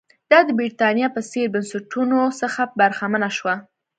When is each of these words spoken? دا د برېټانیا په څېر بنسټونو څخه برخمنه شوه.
دا 0.31 0.39
د 0.47 0.49
برېټانیا 0.59 1.07
په 1.15 1.21
څېر 1.29 1.47
بنسټونو 1.53 2.17
څخه 2.41 2.61
برخمنه 2.79 3.29
شوه. 3.37 3.55